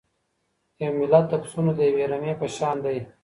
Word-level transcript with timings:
یو 0.83 0.91
ملت 0.99 1.25
د 1.29 1.33
پسونو 1.41 1.71
د 1.75 1.79
یوې 1.89 2.03
رمې 2.11 2.33
په 2.41 2.47
شان 2.55 2.77
دی. 2.85 2.97